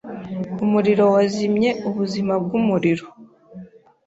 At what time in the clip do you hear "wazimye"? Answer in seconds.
1.13-1.69